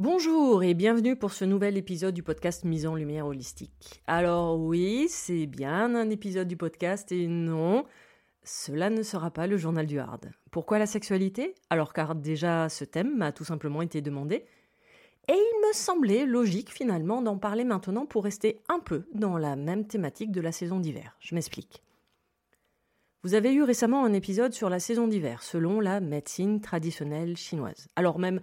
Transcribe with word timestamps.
Bonjour 0.00 0.64
et 0.64 0.74
bienvenue 0.74 1.14
pour 1.14 1.32
ce 1.32 1.44
nouvel 1.44 1.76
épisode 1.76 2.14
du 2.14 2.24
podcast 2.24 2.64
Mise 2.64 2.84
en 2.84 2.96
Lumière 2.96 3.26
Holistique. 3.26 4.02
Alors 4.08 4.58
oui, 4.58 5.06
c'est 5.08 5.46
bien 5.46 5.94
un 5.94 6.10
épisode 6.10 6.48
du 6.48 6.56
podcast 6.56 7.12
et 7.12 7.28
non, 7.28 7.84
cela 8.42 8.90
ne 8.90 9.04
sera 9.04 9.30
pas 9.30 9.46
le 9.46 9.56
journal 9.56 9.86
du 9.86 10.00
hard. 10.00 10.32
Pourquoi 10.50 10.80
la 10.80 10.86
sexualité? 10.86 11.54
Alors 11.70 11.92
car 11.92 12.16
déjà 12.16 12.68
ce 12.68 12.84
thème 12.84 13.16
m'a 13.16 13.30
tout 13.30 13.44
simplement 13.44 13.82
été 13.82 14.00
demandé 14.00 14.44
et 15.28 15.32
il 15.32 15.68
me 15.68 15.72
semblait 15.72 16.26
logique 16.26 16.72
finalement 16.72 17.22
d'en 17.22 17.38
parler 17.38 17.62
maintenant 17.62 18.04
pour 18.04 18.24
rester 18.24 18.62
un 18.68 18.80
peu 18.80 19.04
dans 19.14 19.38
la 19.38 19.54
même 19.54 19.86
thématique 19.86 20.32
de 20.32 20.40
la 20.40 20.50
saison 20.50 20.80
d'hiver. 20.80 21.16
Je 21.20 21.36
m'explique. 21.36 21.84
Vous 23.22 23.34
avez 23.34 23.54
eu 23.54 23.62
récemment 23.62 24.04
un 24.04 24.12
épisode 24.12 24.54
sur 24.54 24.68
la 24.70 24.80
saison 24.80 25.06
d'hiver 25.06 25.44
selon 25.44 25.78
la 25.78 26.00
médecine 26.00 26.60
traditionnelle 26.60 27.36
chinoise. 27.36 27.86
Alors 27.94 28.18
même 28.18 28.40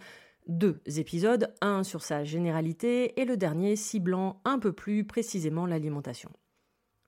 deux 0.47 0.81
épisodes, 0.97 1.53
un 1.61 1.83
sur 1.83 2.01
sa 2.01 2.23
généralité 2.23 3.19
et 3.19 3.25
le 3.25 3.37
dernier 3.37 3.75
ciblant 3.75 4.41
un 4.45 4.59
peu 4.59 4.73
plus 4.73 5.03
précisément 5.03 5.65
l'alimentation. 5.65 6.29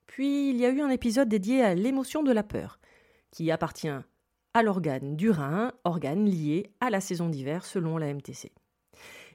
Puis 0.08 0.50
il 0.50 0.58
y 0.58 0.66
a 0.66 0.70
eu 0.70 0.82
un 0.82 0.90
épisode 0.90 1.30
dédié 1.30 1.64
à 1.64 1.76
l'émotion 1.76 2.24
de 2.24 2.32
la 2.32 2.44
peur, 2.44 2.80
qui 3.32 3.50
appartient 3.52 3.90
à 4.54 4.64
l'organe 4.64 5.16
du 5.16 5.30
rein, 5.32 5.74
organe 5.84 6.26
lié 6.26 6.72
à 6.80 6.90
la 6.90 7.02
saison 7.02 7.30
d'hiver 7.30 7.66
selon 7.66 7.98
la 7.98 8.14
MTC. 8.14 8.52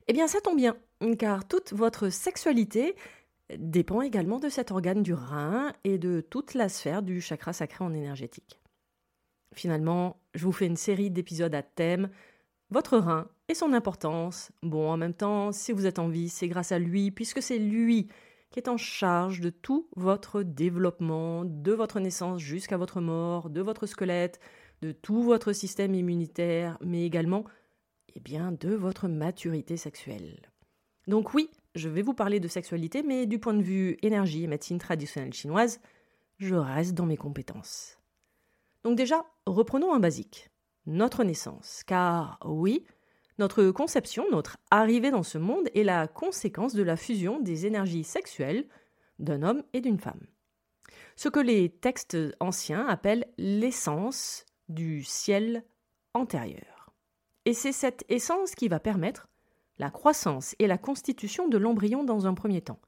Eh 0.06 0.12
bien 0.12 0.28
ça 0.28 0.40
tombe 0.40 0.56
bien, 0.56 0.76
car 1.18 1.46
toute 1.46 1.72
votre 1.72 2.08
sexualité 2.08 2.94
dépend 3.56 4.02
également 4.02 4.38
de 4.38 4.48
cet 4.48 4.70
organe 4.70 5.02
du 5.02 5.14
rein 5.14 5.72
et 5.84 5.98
de 5.98 6.20
toute 6.20 6.54
la 6.54 6.68
sphère 6.68 7.02
du 7.02 7.20
chakra 7.20 7.52
sacré 7.52 7.84
en 7.84 7.94
énergétique. 7.94 8.60
Finalement, 9.54 10.20
je 10.34 10.44
vous 10.44 10.52
fais 10.52 10.66
une 10.66 10.76
série 10.76 11.10
d'épisodes 11.10 11.54
à 11.54 11.62
thème 11.62 12.10
votre 12.70 12.98
rein 12.98 13.28
et 13.48 13.54
son 13.54 13.72
importance. 13.72 14.52
Bon, 14.62 14.90
en 14.90 14.96
même 14.96 15.14
temps, 15.14 15.52
si 15.52 15.72
vous 15.72 15.86
êtes 15.86 15.98
en 15.98 16.08
vie, 16.08 16.28
c'est 16.28 16.48
grâce 16.48 16.72
à 16.72 16.78
lui, 16.78 17.10
puisque 17.10 17.42
c'est 17.42 17.58
lui 17.58 18.08
qui 18.50 18.58
est 18.58 18.68
en 18.68 18.76
charge 18.76 19.40
de 19.40 19.50
tout 19.50 19.88
votre 19.96 20.42
développement, 20.42 21.44
de 21.44 21.72
votre 21.72 22.00
naissance 22.00 22.40
jusqu'à 22.40 22.76
votre 22.76 23.00
mort, 23.00 23.50
de 23.50 23.60
votre 23.60 23.86
squelette, 23.86 24.40
de 24.80 24.92
tout 24.92 25.22
votre 25.22 25.52
système 25.52 25.94
immunitaire, 25.94 26.78
mais 26.80 27.04
également 27.04 27.44
eh 28.14 28.20
bien, 28.20 28.52
de 28.52 28.74
votre 28.74 29.08
maturité 29.08 29.76
sexuelle. 29.76 30.50
Donc 31.06 31.34
oui, 31.34 31.50
je 31.74 31.88
vais 31.88 32.02
vous 32.02 32.14
parler 32.14 32.40
de 32.40 32.48
sexualité, 32.48 33.02
mais 33.02 33.26
du 33.26 33.38
point 33.38 33.54
de 33.54 33.62
vue 33.62 33.96
énergie 34.02 34.44
et 34.44 34.46
médecine 34.46 34.78
traditionnelle 34.78 35.34
chinoise, 35.34 35.80
je 36.38 36.54
reste 36.54 36.94
dans 36.94 37.06
mes 37.06 37.16
compétences. 37.16 37.98
Donc 38.84 38.96
déjà, 38.96 39.24
reprenons 39.46 39.92
un 39.92 40.00
basique 40.00 40.50
notre 40.88 41.22
naissance. 41.22 41.84
Car 41.86 42.38
oui, 42.44 42.84
notre 43.38 43.70
conception, 43.70 44.24
notre 44.32 44.56
arrivée 44.70 45.12
dans 45.12 45.22
ce 45.22 45.38
monde 45.38 45.68
est 45.74 45.84
la 45.84 46.08
conséquence 46.08 46.74
de 46.74 46.82
la 46.82 46.96
fusion 46.96 47.38
des 47.38 47.66
énergies 47.66 48.04
sexuelles 48.04 48.66
d'un 49.20 49.42
homme 49.42 49.62
et 49.72 49.80
d'une 49.80 50.00
femme. 50.00 50.26
Ce 51.14 51.28
que 51.28 51.40
les 51.40 51.68
textes 51.68 52.16
anciens 52.40 52.86
appellent 52.86 53.26
l'essence 53.38 54.46
du 54.68 55.04
ciel 55.04 55.64
antérieur. 56.14 56.92
Et 57.44 57.54
c'est 57.54 57.72
cette 57.72 58.04
essence 58.08 58.54
qui 58.54 58.68
va 58.68 58.80
permettre 58.80 59.28
la 59.78 59.90
croissance 59.90 60.54
et 60.58 60.66
la 60.66 60.78
constitution 60.78 61.48
de 61.48 61.58
l'embryon 61.58 62.04
dans 62.04 62.26
un 62.26 62.34
premier 62.34 62.60
temps. 62.60 62.80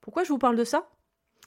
Pourquoi 0.00 0.24
je 0.24 0.28
vous 0.32 0.38
parle 0.38 0.56
de 0.56 0.64
ça? 0.64 0.90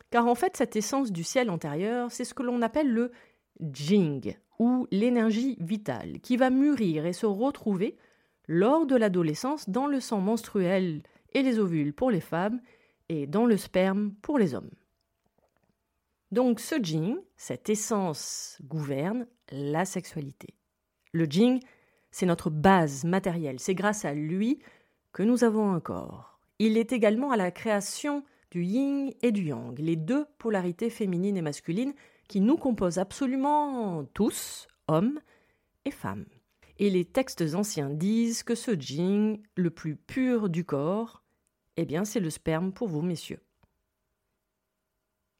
Car 0.09 0.27
en 0.27 0.35
fait, 0.35 0.57
cette 0.57 0.75
essence 0.75 1.11
du 1.11 1.23
ciel 1.23 1.49
antérieur, 1.49 2.11
c'est 2.11 2.25
ce 2.25 2.33
que 2.33 2.43
l'on 2.43 2.61
appelle 2.61 2.91
le 2.91 3.11
Jing, 3.59 4.35
ou 4.59 4.87
l'énergie 4.91 5.57
vitale, 5.59 6.19
qui 6.21 6.37
va 6.37 6.49
mûrir 6.49 7.05
et 7.05 7.13
se 7.13 7.25
retrouver 7.25 7.97
lors 8.47 8.85
de 8.85 8.95
l'adolescence 8.95 9.69
dans 9.69 9.87
le 9.87 9.99
sang 9.99 10.21
menstruel 10.21 11.01
et 11.33 11.41
les 11.41 11.59
ovules 11.59 11.93
pour 11.93 12.11
les 12.11 12.21
femmes 12.21 12.61
et 13.09 13.27
dans 13.27 13.45
le 13.45 13.57
sperme 13.57 14.13
pour 14.21 14.39
les 14.39 14.55
hommes. 14.55 14.71
Donc 16.31 16.59
ce 16.59 16.75
Jing, 16.81 17.17
cette 17.37 17.69
essence 17.69 18.57
gouverne 18.63 19.27
la 19.51 19.85
sexualité. 19.85 20.55
Le 21.11 21.25
Jing, 21.25 21.59
c'est 22.11 22.25
notre 22.25 22.49
base 22.49 23.03
matérielle, 23.03 23.59
c'est 23.59 23.75
grâce 23.75 24.05
à 24.05 24.13
lui 24.13 24.59
que 25.13 25.23
nous 25.23 25.43
avons 25.43 25.71
un 25.71 25.79
corps. 25.79 26.39
Il 26.59 26.77
est 26.77 26.93
également 26.93 27.31
à 27.31 27.37
la 27.37 27.51
création 27.51 28.23
du 28.51 28.63
yin 28.63 29.11
et 29.21 29.31
du 29.31 29.43
yang, 29.43 29.77
les 29.77 29.95
deux 29.95 30.25
polarités 30.37 30.89
féminines 30.89 31.37
et 31.37 31.41
masculines 31.41 31.93
qui 32.27 32.41
nous 32.41 32.57
composent 32.57 32.97
absolument 32.97 34.03
tous, 34.13 34.67
hommes 34.87 35.19
et 35.85 35.91
femmes. 35.91 36.25
Et 36.77 36.89
les 36.89 37.05
textes 37.05 37.43
anciens 37.53 37.89
disent 37.89 38.43
que 38.43 38.55
ce 38.55 38.71
jing, 38.79 39.41
le 39.55 39.69
plus 39.69 39.95
pur 39.95 40.49
du 40.49 40.65
corps, 40.65 41.23
eh 41.77 41.85
bien 41.85 42.05
c'est 42.05 42.19
le 42.19 42.29
sperme 42.29 42.73
pour 42.73 42.87
vous, 42.87 43.01
messieurs. 43.01 43.39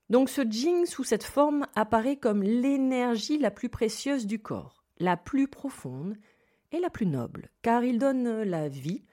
Donc 0.10 0.30
ce 0.30 0.42
jing 0.50 0.86
sous 0.86 1.04
cette 1.04 1.24
forme 1.24 1.66
apparaît 1.76 2.18
comme 2.18 2.44
l'énergie 2.44 3.40
la 3.40 3.52
plus 3.52 3.70
précieuse 3.70 4.28
du 4.28 4.40
corps, 4.40 4.86
la 5.00 5.18
plus 5.18 5.48
profonde 5.48 6.16
et 6.72 6.80
la 6.80 6.90
plus 6.90 7.08
noble, 7.08 7.50
car 7.64 7.84
il 7.84 7.98
donne 7.98 8.44
la 8.44 8.70
vie 8.70 9.04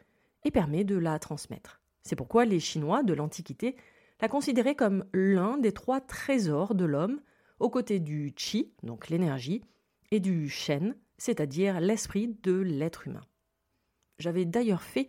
et 0.44 0.50
permet 0.50 0.84
de 0.84 0.96
la 0.96 1.18
transmettre. 1.18 1.80
C'est 2.02 2.16
pourquoi 2.16 2.44
les 2.44 2.60
Chinois 2.60 3.02
de 3.02 3.14
l'Antiquité 3.14 3.76
la 4.20 4.28
considéraient 4.28 4.76
comme 4.76 5.04
l'un 5.12 5.56
des 5.56 5.72
trois 5.72 6.00
trésors 6.00 6.74
de 6.74 6.84
l'homme 6.84 7.20
aux 7.62 7.70
côtés 7.70 8.00
du 8.00 8.32
chi, 8.36 8.72
donc 8.82 9.08
l'énergie, 9.08 9.62
et 10.10 10.18
du 10.18 10.48
shen, 10.48 10.96
c'est-à-dire 11.16 11.80
l'esprit 11.80 12.36
de 12.42 12.52
l'être 12.52 13.06
humain. 13.06 13.24
J'avais 14.18 14.44
d'ailleurs 14.44 14.82
fait 14.82 15.08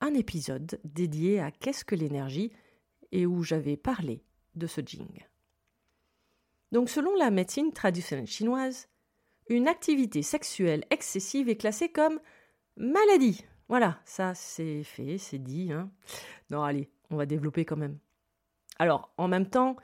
un 0.00 0.14
épisode 0.14 0.80
dédié 0.84 1.40
à 1.40 1.50
Qu'est-ce 1.50 1.84
que 1.84 1.96
l'énergie 1.96 2.52
et 3.10 3.26
où 3.26 3.42
j'avais 3.42 3.76
parlé 3.76 4.22
de 4.54 4.68
ce 4.68 4.80
jing. 4.80 5.26
Donc 6.70 6.88
selon 6.88 7.14
la 7.16 7.30
médecine 7.30 7.72
traditionnelle 7.72 8.26
chinoise, 8.28 8.88
une 9.48 9.66
activité 9.66 10.22
sexuelle 10.22 10.84
excessive 10.90 11.48
est 11.48 11.56
classée 11.56 11.88
comme 11.88 12.20
maladie. 12.76 13.44
Voilà, 13.68 14.00
ça 14.04 14.34
c'est 14.34 14.84
fait, 14.84 15.18
c'est 15.18 15.38
dit. 15.38 15.72
Hein. 15.72 15.90
Non, 16.50 16.62
allez, 16.62 16.90
on 17.10 17.16
va 17.16 17.26
développer 17.26 17.64
quand 17.64 17.76
même. 17.76 17.98
Alors, 18.78 19.12
en 19.16 19.26
même 19.26 19.48
temps, 19.48 19.76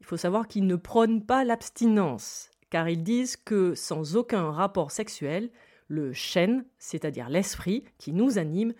il 0.00 0.06
faut 0.06 0.16
savoir 0.16 0.48
qu'ils 0.48 0.66
ne 0.66 0.76
prônent 0.76 1.24
pas 1.24 1.44
l'abstinence, 1.44 2.50
car 2.70 2.88
ils 2.88 3.02
disent 3.02 3.36
que 3.36 3.74
sans 3.74 4.16
aucun 4.16 4.50
rapport 4.50 4.90
sexuel, 4.90 5.50
le 5.88 6.12
shen, 6.12 6.64
c'est-à-dire 6.78 7.28
l'esprit 7.28 7.84
qui 7.98 8.12
nous 8.12 8.38
anime, 8.38 8.72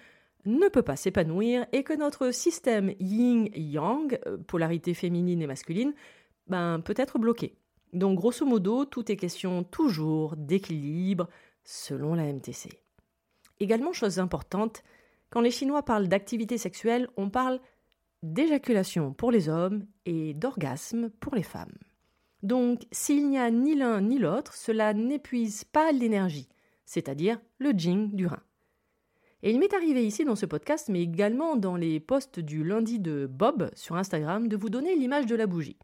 ne 0.46 0.68
peut 0.68 0.82
pas 0.82 0.96
s'épanouir 0.96 1.66
et 1.72 1.82
que 1.82 1.92
notre 1.92 2.30
système 2.30 2.94
yin-yang, 2.98 4.18
euh, 4.26 4.38
polarité 4.38 4.94
féminine 4.94 5.42
et 5.42 5.46
masculine, 5.46 5.92
ben, 6.46 6.80
peut 6.80 6.94
être 6.96 7.18
bloqué. 7.18 7.56
Donc 7.92 8.16
grosso 8.18 8.46
modo, 8.46 8.84
tout 8.84 9.10
est 9.10 9.16
question 9.16 9.64
toujours 9.64 10.36
d'équilibre 10.36 11.28
selon 11.64 12.14
la 12.14 12.32
MTC. 12.32 12.70
Également, 13.58 13.92
chose 13.92 14.18
importante, 14.18 14.82
quand 15.28 15.40
les 15.40 15.50
Chinois 15.50 15.82
parlent 15.82 16.08
d'activité 16.08 16.56
sexuelle, 16.58 17.08
on 17.16 17.28
parle 17.28 17.60
d'éjaculation 18.22 19.12
pour 19.12 19.30
les 19.30 19.48
hommes 19.48 19.86
et 20.06 20.34
d'orgasme 20.34 21.10
pour 21.20 21.34
les 21.34 21.42
femmes. 21.42 21.76
Donc, 22.42 22.86
s'il 22.90 23.28
n'y 23.28 23.38
a 23.38 23.50
ni 23.50 23.74
l'un 23.74 24.00
ni 24.00 24.18
l'autre, 24.18 24.54
cela 24.54 24.94
n'épuise 24.94 25.64
pas 25.64 25.92
l'énergie, 25.92 26.48
c'est-à-dire 26.86 27.40
le 27.58 27.70
jing 27.70 28.14
du 28.14 28.26
rein. 28.26 28.42
Et 29.42 29.50
il 29.50 29.58
m'est 29.58 29.72
arrivé 29.72 30.06
ici 30.06 30.24
dans 30.24 30.36
ce 30.36 30.46
podcast, 30.46 30.88
mais 30.88 31.02
également 31.02 31.56
dans 31.56 31.76
les 31.76 31.98
posts 31.98 32.40
du 32.40 32.62
lundi 32.62 32.98
de 32.98 33.26
Bob 33.26 33.70
sur 33.74 33.96
Instagram, 33.96 34.48
de 34.48 34.56
vous 34.56 34.68
donner 34.68 34.94
l'image 34.96 35.26
de 35.26 35.36
la 35.36 35.46
bougie. 35.46 35.78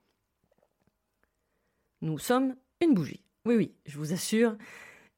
Nous 2.03 2.19
sommes 2.19 2.55
une 2.83 2.93
bougie. 2.93 3.23
Oui, 3.47 3.57
oui, 3.57 3.75
je 3.87 3.97
vous 3.97 4.13
assure. 4.13 4.57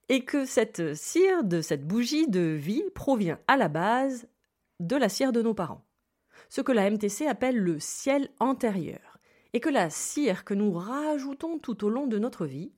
Et 0.08 0.24
que 0.24 0.44
cette 0.44 0.94
cire 0.94 1.44
de 1.44 1.60
cette 1.60 1.86
bougie 1.86 2.28
de 2.28 2.40
vie 2.40 2.84
provient 2.94 3.40
à 3.48 3.56
la 3.56 3.68
base 3.68 4.28
de 4.80 4.96
la 4.96 5.08
cire 5.08 5.32
de 5.32 5.42
nos 5.42 5.54
parents. 5.54 5.84
Ce 6.48 6.60
que 6.60 6.72
la 6.72 6.90
MTC 6.90 7.26
appelle 7.26 7.58
le 7.58 7.78
ciel 7.78 8.30
antérieur. 8.40 9.18
Et 9.52 9.60
que 9.60 9.68
la 9.68 9.90
cire 9.90 10.44
que 10.44 10.54
nous 10.54 10.72
rajoutons 10.72 11.58
tout 11.58 11.84
au 11.84 11.88
long 11.88 12.06
de 12.06 12.18
notre 12.18 12.46
vie, 12.46 12.72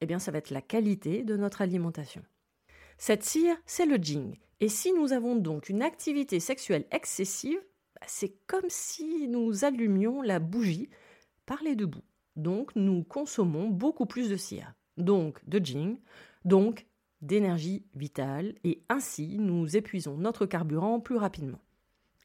eh 0.00 0.06
bien, 0.06 0.18
ça 0.18 0.30
va 0.30 0.38
être 0.38 0.50
la 0.50 0.60
qualité 0.60 1.22
de 1.24 1.36
notre 1.36 1.62
alimentation. 1.62 2.22
Cette 2.98 3.22
cire, 3.22 3.56
c'est 3.66 3.86
le 3.86 3.96
jing. 3.96 4.36
Et 4.60 4.68
si 4.68 4.92
nous 4.92 5.12
avons 5.12 5.36
donc 5.36 5.68
une 5.68 5.82
activité 5.82 6.38
sexuelle 6.38 6.86
excessive, 6.90 7.58
bah, 7.94 8.06
c'est 8.06 8.34
comme 8.46 8.68
si 8.68 9.26
nous 9.26 9.64
allumions 9.64 10.22
la 10.22 10.38
bougie 10.38 10.88
par 11.46 11.62
les 11.62 11.74
deux 11.74 11.86
bouts. 11.86 12.04
Donc 12.36 12.74
nous 12.76 13.04
consommons 13.04 13.68
beaucoup 13.68 14.06
plus 14.06 14.28
de 14.30 14.36
cire, 14.36 14.74
donc 14.96 15.40
de 15.48 15.64
jing, 15.64 15.98
donc 16.44 16.86
d'énergie 17.20 17.84
vitale, 17.94 18.54
et 18.64 18.82
ainsi 18.88 19.36
nous 19.38 19.76
épuisons 19.76 20.16
notre 20.16 20.46
carburant 20.46 21.00
plus 21.00 21.16
rapidement, 21.16 21.60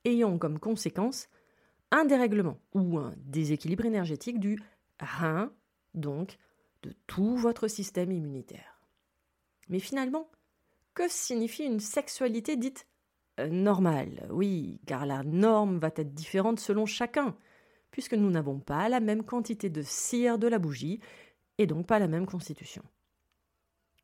ayant 0.05 0.37
comme 0.37 0.59
conséquence 0.59 1.29
un 1.91 2.05
dérèglement 2.05 2.59
ou 2.73 2.97
un 2.97 3.13
déséquilibre 3.17 3.85
énergétique 3.85 4.39
du 4.39 4.59
rein, 4.99 5.51
donc 5.93 6.37
de 6.83 6.93
tout 7.07 7.35
votre 7.35 7.67
système 7.67 8.11
immunitaire. 8.11 8.81
Mais 9.69 9.79
finalement, 9.79 10.29
que 10.93 11.07
signifie 11.07 11.63
une 11.63 11.79
sexualité 11.79 12.55
dite 12.55 12.87
euh, 13.39 13.47
normale? 13.47 14.27
Oui, 14.31 14.79
car 14.85 15.05
la 15.05 15.23
norme 15.23 15.77
va 15.77 15.91
être 15.95 16.13
différente 16.13 16.59
selon 16.59 16.85
chacun, 16.85 17.35
puisque 17.91 18.13
nous 18.13 18.31
n'avons 18.31 18.59
pas 18.59 18.89
la 18.89 18.99
même 18.99 19.23
quantité 19.23 19.69
de 19.69 19.81
cire 19.81 20.39
de 20.39 20.47
la 20.47 20.59
bougie 20.59 20.99
et 21.57 21.67
donc 21.67 21.87
pas 21.87 21.99
la 21.99 22.07
même 22.07 22.25
constitution. 22.25 22.83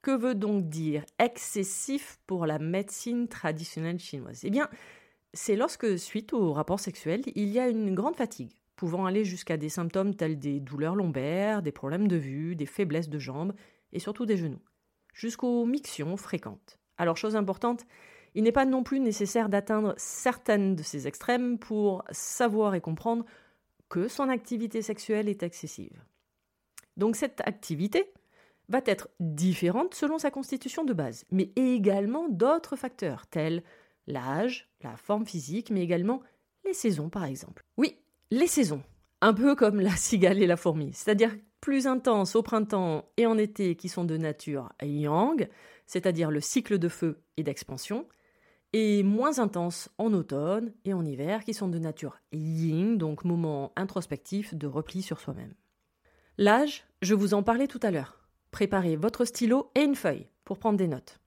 Que 0.01 0.11
veut 0.11 0.35
donc 0.35 0.67
dire 0.67 1.05
excessif 1.17 2.19
pour 2.27 2.45
la 2.45 2.59
médecine 2.59 3.27
traditionnelle 3.27 3.99
chinoise? 3.99 4.43
Eh 4.43 4.49
bien, 4.49 4.69
c'est 5.33 5.55
lorsque, 5.55 5.97
suite 5.97 6.33
au 6.33 6.53
rapport 6.53 6.79
sexuel, 6.79 7.21
il 7.35 7.49
y 7.49 7.59
a 7.59 7.67
une 7.67 7.95
grande 7.95 8.15
fatigue, 8.15 8.51
pouvant 8.75 9.05
aller 9.05 9.25
jusqu'à 9.25 9.57
des 9.57 9.69
symptômes 9.69 10.15
tels 10.15 10.39
des 10.39 10.59
douleurs 10.59 10.95
lombaires, 10.95 11.61
des 11.61 11.71
problèmes 11.71 12.07
de 12.07 12.15
vue, 12.15 12.55
des 12.55 12.65
faiblesses 12.65 13.09
de 13.09 13.19
jambes 13.19 13.53
et 13.91 13.99
surtout 13.99 14.25
des 14.25 14.37
genoux, 14.37 14.61
jusqu'aux 15.13 15.65
mictions 15.65 16.17
fréquentes. 16.17 16.79
Alors, 16.97 17.17
chose 17.17 17.35
importante, 17.35 17.85
il 18.35 18.43
n'est 18.43 18.51
pas 18.51 18.65
non 18.65 18.83
plus 18.83 18.99
nécessaire 18.99 19.49
d'atteindre 19.49 19.93
certaines 19.97 20.75
de 20.75 20.83
ces 20.83 21.07
extrêmes 21.07 21.57
pour 21.59 22.03
savoir 22.11 22.75
et 22.75 22.81
comprendre 22.81 23.25
que 23.89 24.07
son 24.07 24.29
activité 24.29 24.81
sexuelle 24.81 25.29
est 25.29 25.43
excessive. 25.43 26.03
Donc 26.97 27.15
cette 27.15 27.41
activité 27.41 28.11
va 28.69 28.81
être 28.85 29.09
différente 29.19 29.93
selon 29.93 30.17
sa 30.17 30.31
constitution 30.31 30.83
de 30.83 30.93
base, 30.93 31.25
mais 31.31 31.51
également 31.55 32.29
d'autres 32.29 32.75
facteurs 32.75 33.27
tels 33.27 33.63
l'âge, 34.07 34.69
la 34.81 34.95
forme 34.97 35.25
physique, 35.25 35.69
mais 35.71 35.81
également 35.81 36.21
les 36.65 36.73
saisons 36.73 37.09
par 37.09 37.25
exemple. 37.25 37.63
Oui, 37.77 37.97
les 38.31 38.47
saisons, 38.47 38.83
un 39.21 39.33
peu 39.33 39.55
comme 39.55 39.79
la 39.79 39.95
cigale 39.95 40.41
et 40.41 40.47
la 40.47 40.57
fourmi, 40.57 40.91
c'est-à-dire 40.93 41.35
plus 41.61 41.87
intenses 41.87 42.35
au 42.35 42.43
printemps 42.43 43.09
et 43.15 43.25
en 43.25 43.37
été 43.37 43.75
qui 43.75 43.87
sont 43.87 44.03
de 44.03 44.17
nature 44.17 44.69
yang, 44.81 45.47
c'est-à-dire 45.85 46.29
le 46.29 46.41
cycle 46.41 46.77
de 46.77 46.89
feu 46.89 47.21
et 47.37 47.43
d'expansion, 47.43 48.07
et 48.73 49.03
moins 49.03 49.39
intenses 49.39 49.89
en 49.97 50.11
automne 50.13 50.73
et 50.83 50.93
en 50.93 51.05
hiver 51.05 51.43
qui 51.43 51.53
sont 51.53 51.67
de 51.67 51.79
nature 51.79 52.19
yin, 52.31 52.97
donc 52.97 53.23
moment 53.23 53.71
introspectif 53.75 54.53
de 54.55 54.67
repli 54.67 55.01
sur 55.01 55.19
soi-même. 55.19 55.53
L'âge, 56.37 56.83
je 57.01 57.13
vous 57.13 57.35
en 57.35 57.43
parlais 57.43 57.67
tout 57.67 57.79
à 57.83 57.91
l'heure. 57.91 58.19
Préparez 58.51 58.95
votre 58.95 59.23
stylo 59.23 59.71
et 59.75 59.81
une 59.81 59.95
feuille 59.95 60.27
pour 60.43 60.57
prendre 60.57 60.77
des 60.77 60.87
notes. 60.87 61.19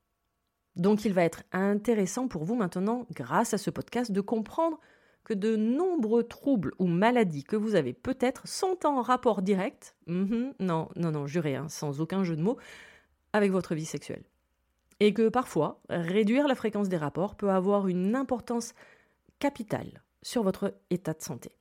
Donc 0.77 1.05
il 1.05 1.13
va 1.13 1.23
être 1.23 1.43
intéressant 1.51 2.27
pour 2.27 2.43
vous 2.43 2.55
maintenant, 2.55 3.05
grâce 3.13 3.53
à 3.53 3.57
ce 3.57 3.69
podcast, 3.69 4.11
de 4.11 4.21
comprendre 4.21 4.79
que 5.23 5.33
de 5.33 5.55
nombreux 5.55 6.23
troubles 6.23 6.73
ou 6.79 6.87
maladies 6.87 7.43
que 7.43 7.57
vous 7.57 7.75
avez 7.75 7.93
peut-être 7.93 8.47
sont 8.47 8.85
en 8.85 9.01
rapport 9.01 9.41
direct, 9.41 9.95
mhm, 10.05 10.53
non, 10.59 10.87
non, 10.95 11.11
non, 11.11 11.27
jurez, 11.27 11.55
hein, 11.55 11.67
sans 11.67 11.99
aucun 11.99 12.23
jeu 12.23 12.37
de 12.37 12.41
mots, 12.41 12.57
avec 13.33 13.51
votre 13.51 13.75
vie 13.75 13.85
sexuelle 13.85 14.23
et 14.99 15.13
que 15.13 15.29
parfois, 15.29 15.81
réduire 15.89 16.47
la 16.47 16.55
fréquence 16.55 16.89
des 16.89 16.97
rapports 16.97 17.35
peut 17.35 17.49
avoir 17.49 17.87
une 17.87 18.15
importance 18.15 18.73
capitale 19.39 20.01
sur 20.21 20.43
votre 20.43 20.73
état 20.89 21.13
de 21.13 21.21
santé. 21.21 21.51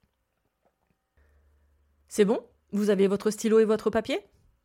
C'est 2.08 2.24
bon? 2.24 2.40
Vous 2.72 2.90
avez 2.90 3.08
votre 3.08 3.30
stylo 3.30 3.58
et 3.58 3.64
votre 3.64 3.90
papier? 3.90 4.20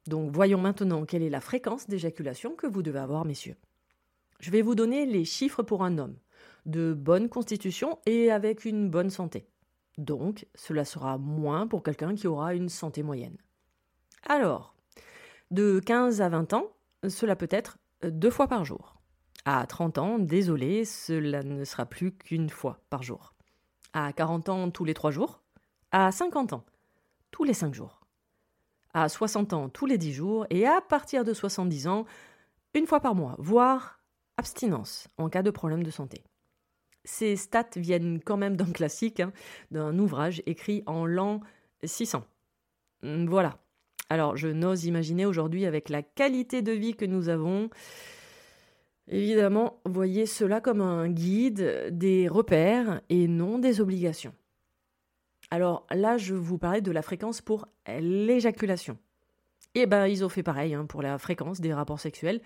Donc 0.07 0.31
voyons 0.31 0.59
maintenant 0.59 1.05
quelle 1.05 1.23
est 1.23 1.29
la 1.29 1.41
fréquence 1.41 1.87
d'éjaculation 1.87 2.55
que 2.55 2.67
vous 2.67 2.81
devez 2.81 2.99
avoir, 2.99 3.25
messieurs. 3.25 3.57
Je 4.41 4.49
vais 4.49 4.63
vous 4.63 4.73
donner 4.73 5.05
les 5.05 5.23
chiffres 5.23 5.61
pour 5.61 5.83
un 5.83 5.99
homme, 5.99 6.17
de 6.65 6.95
bonne 6.95 7.29
constitution 7.29 7.99
et 8.07 8.31
avec 8.31 8.65
une 8.65 8.89
bonne 8.89 9.11
santé. 9.11 9.47
Donc, 9.99 10.47
cela 10.55 10.83
sera 10.83 11.19
moins 11.19 11.67
pour 11.67 11.83
quelqu'un 11.83 12.15
qui 12.15 12.25
aura 12.25 12.55
une 12.55 12.67
santé 12.67 13.03
moyenne. 13.03 13.37
Alors, 14.27 14.73
de 15.51 15.79
15 15.79 16.21
à 16.21 16.29
20 16.29 16.53
ans, 16.53 16.71
cela 17.07 17.35
peut 17.35 17.49
être 17.51 17.77
deux 18.03 18.31
fois 18.31 18.47
par 18.47 18.65
jour. 18.65 18.99
À 19.45 19.63
30 19.67 19.99
ans, 19.99 20.17
désolé, 20.17 20.85
cela 20.85 21.43
ne 21.43 21.63
sera 21.63 21.85
plus 21.85 22.11
qu'une 22.11 22.49
fois 22.49 22.79
par 22.89 23.03
jour. 23.03 23.35
À 23.93 24.11
40 24.11 24.49
ans, 24.49 24.71
tous 24.71 24.85
les 24.85 24.95
trois 24.95 25.11
jours. 25.11 25.43
À 25.91 26.11
50 26.11 26.53
ans, 26.53 26.65
tous 27.29 27.43
les 27.43 27.53
cinq 27.53 27.75
jours. 27.75 28.01
À 28.95 29.07
60 29.07 29.53
ans, 29.53 29.69
tous 29.69 29.85
les 29.85 29.99
dix 29.99 30.13
jours. 30.13 30.47
Et 30.49 30.65
à 30.65 30.81
partir 30.81 31.23
de 31.23 31.33
70 31.33 31.87
ans, 31.87 32.05
une 32.73 32.87
fois 32.87 33.01
par 33.01 33.13
mois, 33.13 33.35
voire 33.37 34.00
abstinence 34.41 35.07
en 35.17 35.29
cas 35.29 35.43
de 35.43 35.51
problème 35.51 35.83
de 35.83 35.91
santé. 35.91 36.23
Ces 37.03 37.35
stats 37.35 37.77
viennent 37.77 38.19
quand 38.23 38.37
même 38.37 38.57
d'un 38.57 38.71
classique, 38.71 39.19
hein, 39.19 39.31
d'un 39.71 39.97
ouvrage 39.97 40.43
écrit 40.45 40.83
en 40.85 41.05
l'an 41.05 41.39
600. 41.83 42.23
Voilà, 43.03 43.57
alors, 44.11 44.35
je 44.35 44.49
n'ose 44.49 44.83
imaginer 44.83 45.25
aujourd'hui, 45.25 45.65
avec 45.65 45.87
la 45.87 46.01
qualité 46.03 46.61
de 46.61 46.73
vie 46.73 46.95
que 46.95 47.05
nous 47.05 47.29
avons, 47.29 47.69
évidemment, 49.07 49.79
voyez 49.85 50.25
cela 50.25 50.59
comme 50.59 50.81
un 50.81 51.07
guide, 51.07 51.87
des 51.91 52.27
repères 52.27 52.99
et 53.07 53.29
non 53.29 53.57
des 53.57 53.79
obligations. 53.79 54.33
Alors 55.49 55.87
là, 55.91 56.17
je 56.17 56.35
vous 56.35 56.57
parlais 56.57 56.81
de 56.81 56.91
la 56.91 57.01
fréquence 57.01 57.39
pour 57.39 57.69
l'éjaculation. 57.87 58.97
Et 59.75 59.83
eh 59.83 59.85
ben, 59.85 60.07
ils 60.07 60.25
ont 60.25 60.29
fait 60.29 60.43
pareil 60.43 60.73
hein, 60.73 60.85
pour 60.85 61.01
la 61.01 61.17
fréquence 61.17 61.61
des 61.61 61.73
rapports 61.73 62.01
sexuels, 62.01 62.41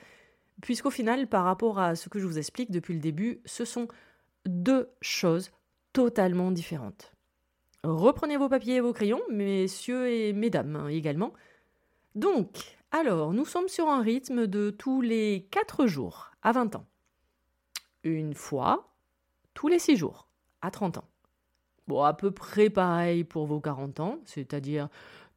puisqu'au 0.61 0.89
final, 0.89 1.27
par 1.27 1.43
rapport 1.43 1.79
à 1.79 1.95
ce 1.95 2.09
que 2.09 2.19
je 2.19 2.25
vous 2.25 2.37
explique 2.37 2.71
depuis 2.71 2.93
le 2.93 2.99
début, 2.99 3.41
ce 3.45 3.65
sont 3.65 3.87
deux 4.45 4.89
choses 5.01 5.51
totalement 5.93 6.51
différentes. 6.51 7.13
Reprenez 7.83 8.37
vos 8.37 8.49
papiers 8.49 8.75
et 8.75 8.81
vos 8.81 8.93
crayons, 8.93 9.21
messieurs 9.29 10.11
et 10.11 10.33
mesdames 10.33 10.75
hein, 10.75 10.87
également. 10.87 11.33
Donc, 12.15 12.77
alors, 12.91 13.33
nous 13.33 13.45
sommes 13.45 13.67
sur 13.67 13.89
un 13.89 14.01
rythme 14.01 14.47
de 14.47 14.69
tous 14.69 15.01
les 15.01 15.47
4 15.51 15.85
jours 15.85 16.31
à 16.41 16.51
20 16.51 16.75
ans. 16.75 16.85
une 18.03 18.33
fois 18.33 18.91
tous 19.53 19.67
les 19.67 19.79
six 19.79 19.95
jours, 19.95 20.27
à 20.61 20.69
30 20.69 20.97
ans. 20.99 21.07
Bon, 21.87 22.03
à 22.03 22.13
peu 22.13 22.31
près 22.31 22.69
pareil 22.69 23.23
pour 23.23 23.45
vos 23.45 23.59
40 23.59 23.99
ans, 23.99 24.19
c'est-à-dire 24.25 24.89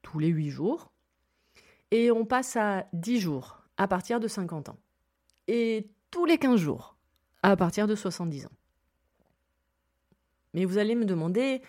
tous 0.02 0.18
les 0.18 0.28
8 0.28 0.50
jours. 0.50 0.90
Et 1.90 2.10
on 2.10 2.24
passe 2.24 2.56
à 2.56 2.86
10 2.92 3.20
jours 3.20 3.62
à 3.76 3.86
partir 3.88 4.20
de 4.20 4.28
50 4.28 4.70
ans. 4.70 4.78
Et 5.48 5.88
tous 6.10 6.26
les 6.26 6.38
15 6.38 6.60
jours 6.60 6.96
à 7.42 7.56
partir 7.56 7.86
de 7.86 7.94
70 7.94 8.46
ans. 8.46 8.52
Mais 10.54 10.64
vous 10.64 10.78
allez 10.78 10.94
me 10.94 11.04
demander 11.04 11.62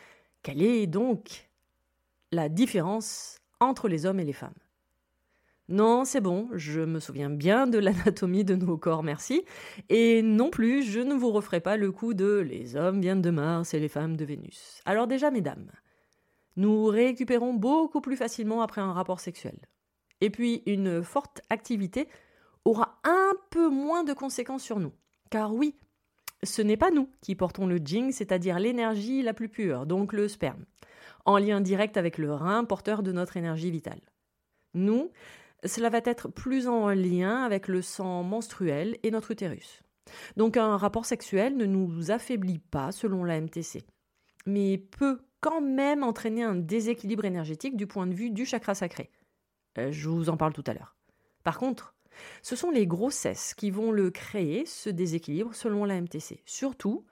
quelle 0.43 0.61
est 0.61 0.85
donc 0.87 1.49
la 2.31 2.49
différence 2.49 3.39
entre 3.59 3.87
les 3.87 4.05
hommes 4.05 4.19
et 4.19 4.25
les 4.25 4.33
femmes? 4.33 4.53
Non, 5.69 6.03
c'est 6.03 6.21
bon, 6.21 6.49
je 6.55 6.81
me 6.81 6.99
souviens 6.99 7.29
bien 7.29 7.67
de 7.67 7.77
l'anatomie 7.77 8.43
de 8.43 8.55
nos 8.55 8.77
corps, 8.77 9.03
merci. 9.03 9.45
Et 9.87 10.23
non 10.23 10.49
plus, 10.49 10.83
je 10.83 10.99
ne 10.99 11.13
vous 11.13 11.31
referai 11.31 11.59
pas 11.59 11.77
le 11.77 11.91
coup 11.91 12.13
de 12.15 12.39
les 12.39 12.75
hommes 12.75 12.99
viennent 12.99 13.21
de 13.21 13.29
Mars 13.29 13.73
et 13.73 13.79
les 13.79 13.87
femmes 13.87 14.17
de 14.17 14.25
Vénus. 14.25 14.81
Alors 14.85 15.05
déjà, 15.05 15.29
mesdames, 15.29 15.71
nous 16.55 16.85
récupérons 16.85 17.53
beaucoup 17.53 18.01
plus 18.01 18.17
facilement 18.17 18.61
après 18.61 18.81
un 18.81 18.93
rapport 18.93 19.19
sexuel. 19.19 19.59
Et 20.21 20.31
puis, 20.31 20.63
une 20.65 21.03
forte 21.03 21.41
activité 21.49 22.09
aura 22.65 22.99
un 23.03 23.33
peu 23.49 23.69
moins 23.69 24.03
de 24.03 24.13
conséquences 24.13 24.63
sur 24.63 24.79
nous. 24.79 24.93
Car 25.29 25.53
oui, 25.53 25.75
ce 26.43 26.61
n'est 26.61 26.77
pas 26.77 26.91
nous 26.91 27.09
qui 27.21 27.35
portons 27.35 27.67
le 27.67 27.77
jing, 27.77 28.11
c'est-à-dire 28.11 28.59
l'énergie 28.59 29.21
la 29.21 29.33
plus 29.33 29.49
pure, 29.49 29.85
donc 29.85 30.13
le 30.13 30.27
sperme, 30.27 30.65
en 31.25 31.37
lien 31.37 31.61
direct 31.61 31.97
avec 31.97 32.17
le 32.17 32.33
rein 32.33 32.63
porteur 32.63 33.03
de 33.03 33.11
notre 33.11 33.37
énergie 33.37 33.71
vitale. 33.71 34.01
Nous, 34.73 35.11
cela 35.65 35.89
va 35.89 35.99
être 36.05 36.29
plus 36.29 36.67
en 36.67 36.89
lien 36.89 37.43
avec 37.43 37.67
le 37.67 37.81
sang 37.81 38.23
menstruel 38.23 38.97
et 39.03 39.11
notre 39.11 39.31
utérus. 39.31 39.81
Donc 40.37 40.57
un 40.57 40.77
rapport 40.77 41.05
sexuel 41.05 41.57
ne 41.57 41.65
nous 41.65 42.11
affaiblit 42.11 42.59
pas 42.59 42.91
selon 42.91 43.23
la 43.23 43.39
MTC, 43.39 43.83
mais 44.45 44.77
peut 44.77 45.19
quand 45.41 45.61
même 45.61 46.03
entraîner 46.03 46.43
un 46.43 46.55
déséquilibre 46.55 47.25
énergétique 47.25 47.77
du 47.77 47.87
point 47.87 48.07
de 48.07 48.13
vue 48.13 48.29
du 48.29 48.45
chakra 48.45 48.75
sacré. 48.75 49.09
Euh, 49.77 49.91
je 49.91 50.09
vous 50.09 50.29
en 50.29 50.37
parle 50.37 50.53
tout 50.53 50.63
à 50.67 50.73
l'heure. 50.73 50.95
Par 51.43 51.57
contre, 51.57 51.93
ce 52.41 52.55
sont 52.55 52.71
les 52.71 52.87
grossesses 52.87 53.53
qui 53.53 53.71
vont 53.71 53.91
le 53.91 54.11
créer, 54.11 54.65
ce 54.65 54.89
déséquilibre, 54.89 55.53
selon 55.53 55.85
la 55.85 55.99
MTC, 55.99 56.41
surtout 56.45 57.05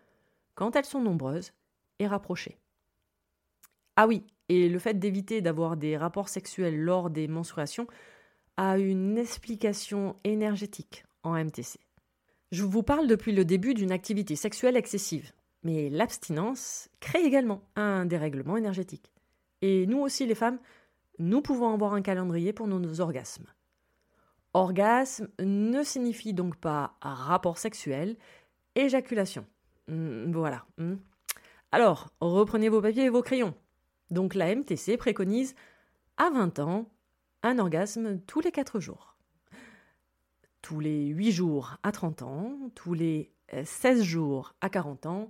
quand 0.56 0.76
elles 0.76 0.86
sont 0.86 1.02
nombreuses 1.02 1.54
et 2.00 2.08
rapprochées. 2.08 2.58
Ah 3.96 4.08
oui, 4.08 4.24
et 4.50 4.70
le 4.70 4.80
fait 4.80 5.00
d'éviter 5.00 5.42
d'avoir 5.42 5.78
des 5.78 5.98
rapports 5.98 6.30
sexuels 6.30 6.80
lors 6.80 7.10
des 7.10 7.28
menstruations 7.28 7.88
a 8.58 8.78
une 8.78 9.18
explication 9.18 10.16
énergétique 10.24 11.04
en 11.24 11.34
MTC. 11.34 11.80
Je 12.52 12.64
vous 12.64 12.84
parle 12.84 13.08
depuis 13.08 13.34
le 13.34 13.46
début 13.46 13.74
d'une 13.74 13.92
activité 13.92 14.36
sexuelle 14.36 14.78
excessive, 14.78 15.32
mais 15.64 15.90
l'abstinence 15.90 16.90
crée 17.00 17.24
également 17.24 17.62
un 17.76 18.06
dérèglement 18.06 18.56
énergétique. 18.56 19.12
Et 19.62 19.86
nous 19.86 20.00
aussi 20.00 20.26
les 20.26 20.36
femmes, 20.36 20.60
nous 21.20 21.42
pouvons 21.42 21.74
avoir 21.74 21.94
un 21.94 22.02
calendrier 22.02 22.54
pour 22.54 22.68
nos 22.68 23.02
orgasmes. 23.02 23.48
Orgasme 24.54 25.28
ne 25.40 25.84
signifie 25.84 26.34
donc 26.34 26.56
pas 26.56 26.96
rapport 27.02 27.58
sexuel, 27.58 28.18
éjaculation. 28.76 29.46
Hmm, 29.88 30.32
voilà. 30.32 30.66
Hmm. 30.78 30.96
Alors, 31.72 32.10
reprenez 32.22 32.70
vos 32.70 32.82
papiers 32.82 33.06
et 33.06 33.10
vos 33.10 33.22
crayons. 33.22 33.54
Donc 34.10 34.36
la 34.36 34.56
MTC 34.56 34.98
préconise 34.98 35.56
à 36.18 36.30
20 36.30 36.60
ans 36.60 36.90
un 37.44 37.60
orgasme 37.60 38.20
tous 38.22 38.40
les 38.40 38.52
4 38.52 38.80
jours. 38.80 39.16
Tous 40.62 40.80
les 40.80 41.08
8 41.08 41.32
jours 41.32 41.78
à 41.84 41.92
30 41.92 42.22
ans, 42.24 42.58
tous 42.74 42.94
les 42.94 43.32
16 43.64 44.02
jours 44.04 44.54
à 44.62 44.70
40 44.70 45.06
ans, 45.06 45.30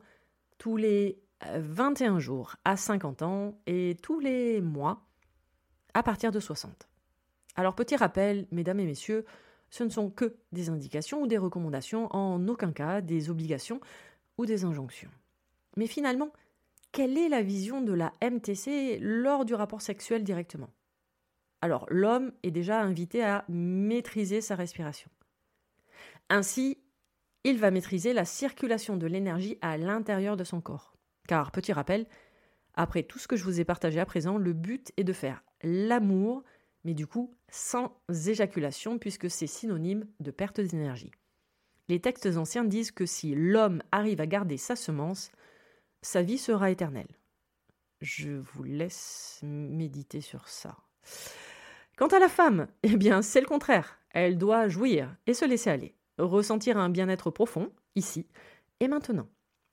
tous 0.58 0.78
les 0.78 1.20
21 1.42 2.20
jours 2.20 2.56
à 2.66 2.78
50 2.78 3.22
ans 3.22 3.60
et 3.68 3.98
tous 4.02 4.20
les 4.20 4.62
mois 4.62 5.06
à 5.94 6.04
partir 6.04 6.32
de 6.32 6.40
60. 6.40 6.88
Alors 7.58 7.76
petit 7.76 7.96
rappel, 7.96 8.48
mesdames 8.52 8.80
et 8.80 8.86
messieurs, 8.86 9.26
ce 9.70 9.84
ne 9.84 9.90
sont 9.90 10.10
que 10.10 10.38
des 10.52 10.70
indications 10.70 11.22
ou 11.24 11.28
des 11.28 11.38
recommandations, 11.38 12.08
en 12.16 12.48
aucun 12.48 12.72
cas 12.72 13.02
des 13.02 13.30
obligations 13.30 13.82
ou 14.38 14.46
des 14.46 14.64
injonctions. 14.64 15.12
Mais 15.76 15.88
finalement, 15.88 16.32
quelle 16.92 17.18
est 17.18 17.30
la 17.30 17.42
vision 17.42 17.82
de 17.82 17.94
la 17.94 18.14
MTC 18.22 19.00
lors 19.02 19.44
du 19.44 19.54
rapport 19.54 19.82
sexuel 19.82 20.24
directement? 20.24 20.70
Alors 21.62 21.86
l'homme 21.90 22.32
est 22.44 22.52
déjà 22.52 22.80
invité 22.80 23.24
à 23.24 23.44
maîtriser 23.50 24.42
sa 24.42 24.56
respiration. 24.56 25.10
Ainsi, 26.30 26.78
il 27.44 27.58
va 27.58 27.72
maîtriser 27.72 28.14
la 28.14 28.26
circulation 28.26 28.98
de 28.98 29.08
l'énergie 29.08 29.58
à 29.62 29.78
l'intérieur 29.78 30.38
de 30.38 30.44
son 30.44 30.62
corps. 30.62 30.96
Car, 31.28 31.52
petit 31.52 31.74
rappel, 31.74 32.06
après 32.74 33.04
tout 33.04 33.20
ce 33.20 33.28
que 33.28 33.36
je 33.36 33.44
vous 33.44 33.60
ai 33.60 33.66
partagé 33.66 34.00
à 34.00 34.06
présent, 34.06 34.38
le 34.38 34.54
but 34.54 34.92
est 34.98 35.04
de 35.04 35.14
faire 35.14 35.44
l'amour, 35.64 36.44
mais 36.84 36.94
du 36.94 37.08
coup 37.08 37.36
sans 37.50 38.00
éjaculation, 38.10 38.98
puisque 38.98 39.30
c'est 39.30 39.48
synonyme 39.48 40.08
de 40.20 40.32
perte 40.32 40.60
d'énergie. 40.60 41.12
Les 41.90 42.00
textes 42.00 42.28
anciens 42.38 42.66
disent 42.66 42.92
que 42.92 43.06
si 43.06 43.34
l'homme 43.36 43.82
arrive 43.92 44.20
à 44.20 44.28
garder 44.28 44.58
sa 44.58 44.76
semence, 44.76 45.32
sa 46.02 46.22
vie 46.22 46.38
sera 46.38 46.70
éternelle. 46.70 47.08
Je 48.02 48.32
vous 48.32 48.64
laisse 48.64 49.40
méditer 49.44 50.22
sur 50.22 50.48
ça. 50.50 50.78
Quant 51.98 52.08
à 52.08 52.20
la 52.20 52.30
femme, 52.30 52.68
eh 52.84 52.96
bien 52.96 53.22
c'est 53.22 53.42
le 53.42 53.48
contraire. 53.48 54.00
Elle 54.12 54.38
doit 54.38 54.68
jouir 54.68 55.16
et 55.26 55.34
se 55.34 55.46
laisser 55.46 55.70
aller, 55.70 55.96
ressentir 56.18 56.78
un 56.78 56.90
bien-être 56.90 57.32
profond, 57.32 57.72
ici 57.96 58.28
et 58.80 58.88
maintenant, 58.88 59.28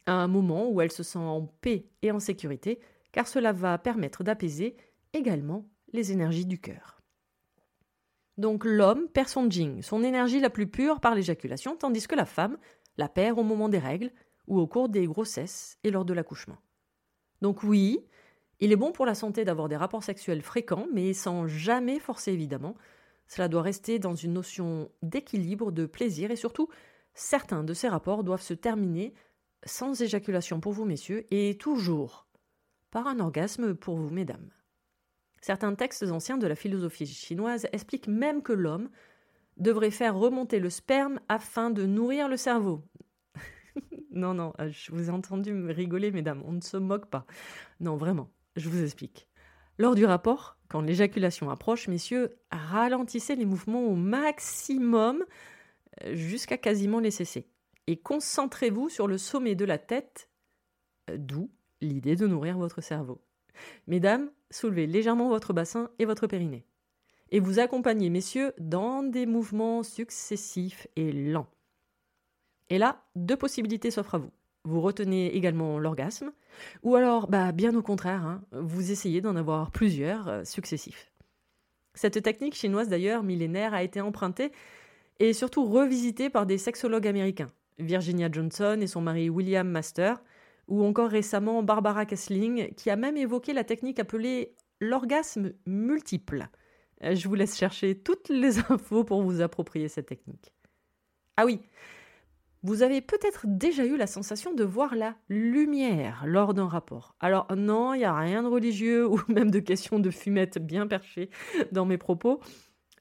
à 0.07 0.13
un 0.13 0.29
moment 0.29 0.69
où 0.69 0.81
elle 0.81 0.93
se 0.93 1.03
sent 1.03 1.19
en 1.19 1.47
paix 1.47 1.87
et 2.03 2.11
en 2.11 2.21
sécurité, 2.21 2.81
car 3.13 3.27
cela 3.29 3.53
va 3.53 3.79
permettre 3.79 4.25
d'apaiser 4.25 4.77
également 5.13 5.69
les 5.93 6.13
énergies 6.13 6.47
du 6.47 6.59
cœur. 6.61 6.94
Donc 8.37 8.65
l'homme 8.65 9.09
perd 9.09 9.29
son 9.29 9.49
jing, 9.49 9.83
son 9.83 10.03
énergie 10.03 10.41
la 10.41 10.51
plus 10.51 10.67
pure 10.67 11.01
par 11.01 11.15
l'éjaculation, 11.15 11.77
tandis 11.77 12.07
que 12.07 12.17
la 12.17 12.27
femme 12.27 12.59
la 12.97 13.09
perd 13.09 13.39
au 13.39 13.43
moment 13.43 13.69
des 13.69 13.79
règles 13.79 14.13
ou 14.47 14.59
au 14.59 14.67
cours 14.67 14.89
des 14.89 15.07
grossesses 15.07 15.79
et 15.85 15.91
lors 15.91 16.05
de 16.05 16.13
l'accouchement. 16.13 16.59
Donc 17.41 17.63
oui, 17.63 18.05
il 18.61 18.73
est 18.73 18.77
bon 18.77 18.93
pour 18.93 19.07
la 19.07 19.15
santé 19.15 19.45
d'avoir 19.45 19.69
des 19.69 19.77
rapports 19.77 20.03
sexuels 20.03 20.43
fréquents, 20.43 20.87
mais 20.93 21.13
sans 21.13 21.47
jamais 21.47 21.99
forcer 21.99 22.33
évidemment. 22.33 22.75
Cela 23.27 23.49
doit 23.49 23.63
rester 23.63 23.99
dans 23.99 24.15
une 24.15 24.35
notion 24.35 24.91
d'équilibre, 25.03 25.73
de 25.73 25.87
plaisir, 25.87 26.31
et 26.31 26.37
surtout, 26.37 26.69
certains 27.15 27.65
de 27.65 27.75
ces 27.75 27.89
rapports 27.89 28.25
doivent 28.25 28.43
se 28.43 28.55
terminer 28.55 29.15
sans 29.65 30.01
éjaculation 30.03 30.61
pour 30.61 30.73
vous, 30.73 30.85
messieurs, 30.85 31.25
et 31.31 31.57
toujours 31.57 32.27
par 32.91 33.07
un 33.07 33.19
orgasme 33.19 33.75
pour 33.75 33.97
vous, 33.97 34.11
mesdames. 34.11 34.51
Certains 35.45 35.75
textes 35.75 36.05
anciens 36.05 36.39
de 36.39 36.47
la 36.47 36.55
philosophie 36.55 37.05
chinoise 37.05 37.67
expliquent 37.73 38.09
même 38.09 38.43
que 38.43 38.55
l'homme 38.55 38.89
devrait 39.59 39.91
faire 39.91 40.17
remonter 40.17 40.59
le 40.59 40.71
sperme 40.71 41.21
afin 41.29 41.69
de 41.69 41.85
nourrir 41.85 42.31
le 42.31 42.39
cerveau. 42.39 42.83
non, 44.11 44.33
non, 44.33 44.55
je 44.59 44.91
vous 44.91 45.11
ai 45.11 45.13
entendu 45.13 45.67
rigoler, 45.67 46.13
mesdames, 46.13 46.43
on 46.47 46.53
ne 46.53 46.63
se 46.63 46.79
moque 46.79 47.11
pas. 47.11 47.27
Non, 47.79 47.99
vraiment. 47.99 48.31
Je 48.57 48.71
vous 48.71 48.83
explique. 48.83 49.29
Lors 49.77 49.95
du 49.95 50.07
rapport, 50.07 50.57
quand 50.69 50.81
l'éjaculation 50.81 51.51
approche, 51.51 51.89
messieurs, 51.89 52.39
ralentissez 52.51 53.37
les 53.37 53.45
mouvements 53.45 53.85
au 53.85 53.97
maximum 53.97 55.27
euh, 56.05 56.15
jusqu'à 56.15 56.57
quasiment 56.57 57.01
les 57.01 57.11
cesser. 57.11 57.51
Et 57.87 57.99
concentrez-vous 57.99 58.89
sur 58.89 59.07
le 59.07 59.19
sommet 59.19 59.57
de 59.57 59.67
la 59.67 59.77
tête, 59.77 60.31
euh, 61.11 61.19
d'où 61.19 61.51
l'idée 61.83 62.17
de 62.17 62.27
nourrir 62.27 62.57
votre 62.57 62.81
cerveau. 62.81 63.21
Mesdames, 63.87 64.31
soulevez 64.51 64.87
légèrement 64.87 65.29
votre 65.29 65.53
bassin 65.53 65.91
et 65.99 66.05
votre 66.05 66.27
périnée. 66.27 66.65
Et 67.31 67.41
vous 67.41 67.59
accompagnez, 67.59 68.11
messieurs, 68.11 68.53
dans 68.59 69.03
des 69.03 69.27
mouvements 69.27 69.83
successifs 69.83 70.87
et 70.97 71.13
lents. 71.13 71.49
Et 72.71 72.79
là, 72.79 73.03
deux 73.17 73.37
possibilités 73.37 73.91
s'offrent 73.91 74.17
à 74.17 74.19
vous 74.19 74.31
vous 74.65 74.81
retenez 74.81 75.35
également 75.37 75.79
l'orgasme, 75.79 76.33
ou 76.83 76.97
alors, 76.97 77.29
bah, 77.29 77.53
bien 77.53 77.75
au 77.75 77.83
contraire, 77.83 78.25
hein, 78.25 78.43
vous 78.53 78.91
essayez 78.91 79.21
d'en 79.21 79.37
avoir 79.37 79.71
plusieurs 79.71 80.29
euh, 80.29 80.45
successifs. 80.45 81.13
Cette 81.95 82.23
technique 82.23 82.55
chinoise 82.55 82.89
d'ailleurs 82.89 83.23
millénaire 83.23 83.75
a 83.75 83.83
été 83.83 84.01
empruntée 84.01 84.51
et 85.21 85.33
surtout 85.33 85.65
revisitée 85.65 86.31
par 86.31 86.47
des 86.47 86.59
sexologues 86.59 87.07
américains, 87.07 87.53
Virginia 87.79 88.29
Johnson 88.33 88.79
et 88.81 88.87
son 88.87 89.01
mari 89.01 89.29
William 89.29 89.69
Master, 89.69 90.23
ou 90.69 90.85
encore 90.85 91.11
récemment 91.11 91.63
Barbara 91.63 92.07
Kessling, 92.07 92.73
qui 92.75 92.91
a 92.91 92.97
même 92.97 93.17
évoqué 93.17 93.53
la 93.53 93.65
technique 93.65 93.99
appelée 93.99 94.55
l'orgasme 94.81 95.53
multiple. 95.67 96.49
Euh, 97.03 97.15
je 97.15 97.29
vous 97.29 97.35
laisse 97.35 97.57
chercher 97.57 97.97
toutes 97.97 98.29
les 98.29 98.59
infos 98.71 99.05
pour 99.05 99.23
vous 99.23 99.41
approprier 99.41 99.89
cette 99.89 100.07
technique. 100.07 100.53
Ah 101.37 101.45
oui, 101.45 101.61
vous 102.65 102.83
avez 102.83 103.03
peut-être 103.03 103.43
déjà 103.45 103.85
eu 103.85 103.99
la 103.99 104.07
sensation 104.07 104.55
de 104.55 104.65
voir 104.65 104.95
la 104.95 105.15
lumière 105.29 106.25
lors 106.27 106.55
d'un 106.55 106.67
rapport. 106.67 107.15
Alors 107.21 107.47
non, 107.55 107.93
il 107.93 107.99
n'y 107.99 108.05
a 108.05 108.17
rien 108.17 108.43
de 108.43 108.49
religieux 108.49 109.07
ou 109.11 109.21
même 109.29 109.51
de 109.51 109.59
question 109.59 109.99
de 109.99 110.11
fumette 110.11 110.59
bien 110.59 110.87
perchée 110.87 111.29
dans 111.73 111.85
mes 111.85 111.99
propos. 111.99 112.41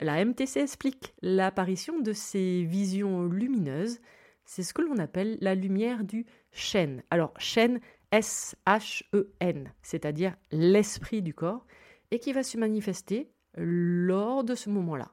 La 0.02 0.24
MTC 0.26 0.60
explique 0.60 1.14
l'apparition 1.22 2.00
de 2.00 2.12
ces 2.12 2.64
visions 2.64 3.26
lumineuses 3.28 4.00
c'est 4.46 4.64
ce 4.64 4.74
que 4.74 4.82
l'on 4.82 4.98
appelle 4.98 5.38
la 5.42 5.56
lumière 5.56 6.04
du 6.04 6.26
Shen. 6.52 7.04
Alors, 7.10 7.34
Shen, 7.38 7.80
S-H-E-N, 8.12 9.74
c'est-à-dire 9.82 10.36
l'esprit 10.52 11.22
du 11.22 11.34
corps, 11.34 11.66
et 12.12 12.20
qui 12.20 12.34
va 12.34 12.44
se 12.44 12.58
manifester 12.58 13.32
lors 13.56 14.44
de 14.44 14.56
ce 14.56 14.70
moment-là. 14.70 15.12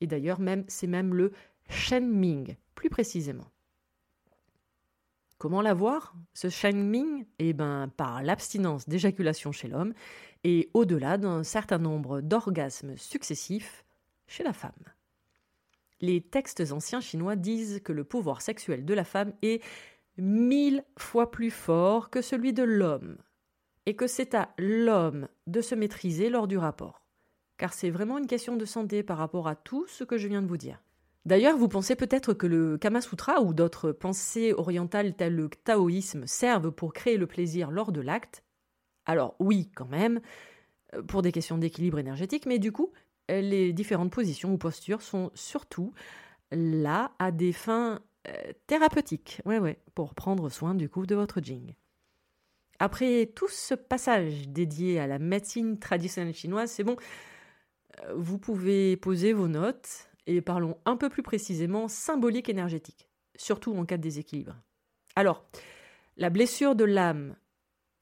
Et 0.00 0.06
d'ailleurs, 0.06 0.40
même, 0.40 0.64
c'est 0.68 0.86
même 0.86 1.14
le 1.14 1.32
Shen 1.68 2.08
Ming, 2.08 2.56
plus 2.74 2.90
précisément. 2.90 3.50
Comment 5.38 5.60
l'avoir, 5.60 6.14
ce 6.32 6.48
Shen 6.48 6.88
Ming 6.88 7.26
Eh 7.38 7.52
bien, 7.52 7.92
par 7.96 8.22
l'abstinence 8.22 8.88
d'éjaculation 8.88 9.52
chez 9.52 9.68
l'homme 9.68 9.92
et 10.42 10.70
au-delà 10.72 11.18
d'un 11.18 11.42
certain 11.42 11.78
nombre 11.78 12.22
d'orgasmes 12.22 12.96
successifs 12.96 13.84
chez 14.26 14.42
la 14.42 14.52
femme. 14.52 14.72
Les 16.04 16.20
textes 16.20 16.70
anciens 16.70 17.00
chinois 17.00 17.34
disent 17.34 17.80
que 17.82 17.90
le 17.90 18.04
pouvoir 18.04 18.42
sexuel 18.42 18.84
de 18.84 18.92
la 18.92 19.04
femme 19.04 19.32
est 19.40 19.62
mille 20.18 20.84
fois 20.98 21.30
plus 21.30 21.50
fort 21.50 22.10
que 22.10 22.20
celui 22.20 22.52
de 22.52 22.62
l'homme, 22.62 23.16
et 23.86 23.96
que 23.96 24.06
c'est 24.06 24.34
à 24.34 24.50
l'homme 24.58 25.28
de 25.46 25.62
se 25.62 25.74
maîtriser 25.74 26.28
lors 26.28 26.46
du 26.46 26.58
rapport, 26.58 27.06
car 27.56 27.72
c'est 27.72 27.88
vraiment 27.88 28.18
une 28.18 28.26
question 28.26 28.58
de 28.58 28.66
santé 28.66 29.02
par 29.02 29.16
rapport 29.16 29.48
à 29.48 29.56
tout 29.56 29.86
ce 29.86 30.04
que 30.04 30.18
je 30.18 30.28
viens 30.28 30.42
de 30.42 30.46
vous 30.46 30.58
dire. 30.58 30.82
D'ailleurs, 31.24 31.56
vous 31.56 31.68
pensez 31.68 31.96
peut-être 31.96 32.34
que 32.34 32.46
le 32.46 32.76
Kama 32.76 33.00
Sutra 33.00 33.40
ou 33.40 33.54
d'autres 33.54 33.90
pensées 33.90 34.52
orientales 34.52 35.16
telles 35.16 35.34
le 35.34 35.48
taoïsme 35.48 36.26
servent 36.26 36.70
pour 36.70 36.92
créer 36.92 37.16
le 37.16 37.26
plaisir 37.26 37.70
lors 37.70 37.92
de 37.92 38.02
l'acte? 38.02 38.44
Alors 39.06 39.36
oui, 39.38 39.70
quand 39.74 39.88
même, 39.88 40.20
euh, 40.92 41.02
pour 41.02 41.22
des 41.22 41.32
questions 41.32 41.56
d'équilibre 41.56 41.98
énergétique, 41.98 42.44
mais 42.44 42.58
du 42.58 42.72
coup, 42.72 42.92
les 43.28 43.72
différentes 43.72 44.12
positions 44.12 44.52
ou 44.52 44.58
postures 44.58 45.02
sont 45.02 45.30
surtout 45.34 45.92
là 46.50 47.12
à 47.18 47.30
des 47.30 47.52
fins 47.52 48.00
euh, 48.28 48.52
thérapeutiques, 48.66 49.40
ouais, 49.44 49.78
pour 49.94 50.14
prendre 50.14 50.48
soin 50.48 50.74
du 50.74 50.88
coup 50.88 51.06
de 51.06 51.14
votre 51.14 51.40
jing. 51.42 51.74
Après 52.78 53.26
tout 53.34 53.48
ce 53.48 53.74
passage 53.74 54.48
dédié 54.48 54.98
à 54.98 55.06
la 55.06 55.18
médecine 55.18 55.78
traditionnelle 55.78 56.34
chinoise, 56.34 56.70
c'est 56.70 56.84
bon, 56.84 56.96
euh, 58.00 58.14
vous 58.16 58.38
pouvez 58.38 58.96
poser 58.96 59.32
vos 59.32 59.48
notes 59.48 60.08
et 60.26 60.40
parlons 60.40 60.78
un 60.84 60.96
peu 60.96 61.08
plus 61.08 61.22
précisément 61.22 61.88
symbolique 61.88 62.48
énergétique, 62.48 63.08
surtout 63.36 63.74
en 63.76 63.84
cas 63.84 63.96
de 63.96 64.02
déséquilibre. 64.02 64.56
Alors, 65.16 65.44
la 66.16 66.30
blessure 66.30 66.74
de 66.74 66.84
l'âme 66.84 67.36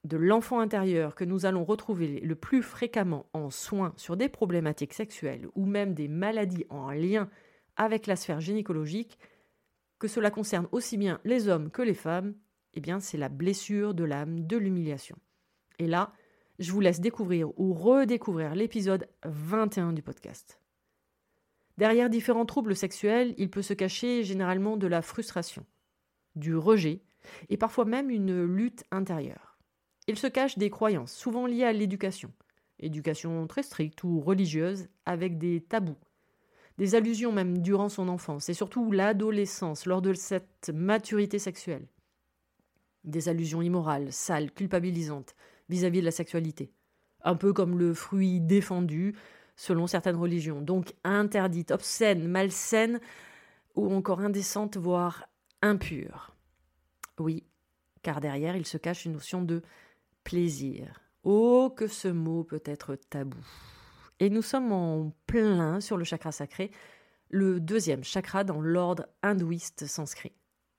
de 0.03 0.17
l'enfant 0.17 0.59
intérieur 0.59 1.15
que 1.15 1.23
nous 1.23 1.45
allons 1.45 1.63
retrouver 1.63 2.19
le 2.19 2.35
plus 2.35 2.61
fréquemment 2.61 3.25
en 3.33 3.49
soins 3.49 3.93
sur 3.95 4.17
des 4.17 4.29
problématiques 4.29 4.93
sexuelles 4.93 5.47
ou 5.55 5.65
même 5.65 5.93
des 5.93 6.07
maladies 6.07 6.65
en 6.69 6.91
lien 6.91 7.29
avec 7.77 8.05
la 8.05 8.15
sphère 8.15 8.41
gynécologique, 8.41 9.17
que 9.99 10.07
cela 10.07 10.29
concerne 10.29 10.67
aussi 10.71 10.97
bien 10.97 11.19
les 11.23 11.47
hommes 11.47 11.71
que 11.71 11.81
les 11.81 11.93
femmes, 11.93 12.35
eh 12.73 12.81
bien 12.81 12.99
c'est 12.99 13.17
la 13.17 13.29
blessure 13.29 13.93
de 13.93 14.03
l'âme 14.03 14.45
de 14.45 14.57
l'humiliation. 14.57 15.17
Et 15.79 15.87
là, 15.87 16.13
je 16.59 16.71
vous 16.71 16.81
laisse 16.81 16.99
découvrir 16.99 17.57
ou 17.59 17.73
redécouvrir 17.73 18.55
l'épisode 18.55 19.07
21 19.23 19.93
du 19.93 20.01
podcast. 20.01 20.59
Derrière 21.77 22.09
différents 22.09 22.45
troubles 22.45 22.75
sexuels, 22.75 23.33
il 23.37 23.49
peut 23.49 23.63
se 23.63 23.73
cacher 23.73 24.23
généralement 24.23 24.77
de 24.77 24.85
la 24.85 25.01
frustration, 25.01 25.65
du 26.35 26.55
rejet 26.55 27.01
et 27.49 27.57
parfois 27.57 27.85
même 27.85 28.09
une 28.09 28.43
lutte 28.43 28.83
intérieure. 28.91 29.52
Il 30.07 30.17
se 30.17 30.27
cache 30.27 30.57
des 30.57 30.69
croyances, 30.69 31.13
souvent 31.13 31.45
liées 31.45 31.63
à 31.63 31.71
l'éducation, 31.71 32.31
éducation 32.79 33.47
très 33.47 33.63
stricte 33.63 34.03
ou 34.03 34.19
religieuse, 34.19 34.87
avec 35.05 35.37
des 35.37 35.61
tabous, 35.61 35.97
des 36.77 36.95
allusions 36.95 37.31
même 37.31 37.59
durant 37.59 37.89
son 37.89 38.09
enfance 38.09 38.49
et 38.49 38.53
surtout 38.53 38.91
l'adolescence, 38.91 39.85
lors 39.85 40.01
de 40.01 40.13
cette 40.13 40.71
maturité 40.73 41.39
sexuelle. 41.39 41.87
Des 43.05 43.29
allusions 43.29 43.61
immorales, 43.61 44.11
sales, 44.11 44.51
culpabilisantes 44.51 45.35
vis-à-vis 45.69 46.01
de 46.01 46.05
la 46.05 46.11
sexualité. 46.11 46.71
Un 47.21 47.35
peu 47.35 47.53
comme 47.53 47.79
le 47.79 47.93
fruit 47.93 48.41
défendu 48.41 49.15
selon 49.55 49.87
certaines 49.87 50.15
religions, 50.15 50.61
donc 50.61 50.93
interdite, 51.03 51.71
obscène, 51.71 52.27
malsaine 52.27 52.99
ou 53.75 53.93
encore 53.93 54.19
indécente, 54.19 54.77
voire 54.77 55.27
impure. 55.61 56.35
Oui, 57.19 57.43
car 58.01 58.19
derrière 58.19 58.57
il 58.57 58.65
se 58.65 58.77
cache 58.77 59.05
une 59.05 59.13
notion 59.13 59.41
de 59.41 59.61
plaisir. 60.23 61.01
Oh, 61.23 61.73
que 61.75 61.87
ce 61.87 62.07
mot 62.07 62.43
peut 62.43 62.63
être 62.65 62.95
tabou. 62.95 63.43
Et 64.19 64.29
nous 64.29 64.41
sommes 64.41 64.71
en 64.71 65.13
plein 65.25 65.79
sur 65.79 65.97
le 65.97 66.03
chakra 66.03 66.31
sacré, 66.31 66.71
le 67.29 67.59
deuxième 67.59 68.03
chakra 68.03 68.43
dans 68.43 68.61
l'ordre 68.61 69.07
hindouiste 69.21 69.85
sanskrit. 69.85 70.33